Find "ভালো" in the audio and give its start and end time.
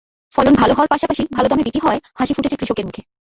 0.53-0.73, 1.35-1.47